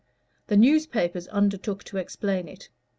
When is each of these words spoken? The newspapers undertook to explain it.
The 0.47 0.57
newspapers 0.57 1.27
undertook 1.27 1.83
to 1.83 1.97
explain 1.97 2.47
it. 2.47 2.69